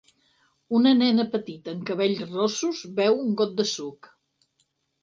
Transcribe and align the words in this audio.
Una 0.77 0.93
nena 1.01 1.25
petita 1.35 1.75
amb 1.75 1.85
cabells 1.91 2.25
rossos 2.33 2.83
beu 3.03 3.23
un 3.29 3.39
got 3.45 3.57
de 3.63 3.69
suc. 3.77 4.13